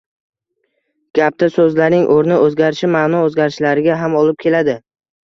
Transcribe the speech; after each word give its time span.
Gapda 1.19 1.49
soʻzlarning 1.57 2.07
oʻrni 2.15 2.37
oʻzgarishi 2.45 2.89
maʼno 2.95 3.21
oʻzgarishlariga 3.27 3.99
ham 4.05 4.17
olib 4.23 4.41
keladi 4.47 4.77